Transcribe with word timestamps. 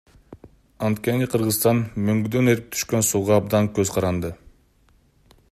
Анткени 0.87 1.27
Кыргызстан 1.33 1.83
мөңгүдөн 2.07 2.49
эрип 2.55 2.73
түшкөн 2.77 3.07
сууга 3.11 3.39
абдан 3.43 3.71
көз 3.77 3.93
каранды. 3.99 4.35